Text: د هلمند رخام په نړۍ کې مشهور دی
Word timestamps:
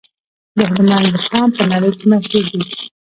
د 0.57 0.59
هلمند 0.69 1.07
رخام 1.15 1.47
په 1.57 1.63
نړۍ 1.71 1.91
کې 1.97 2.05
مشهور 2.11 2.45
دی 2.69 2.77